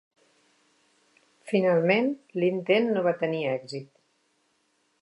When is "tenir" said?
3.23-3.47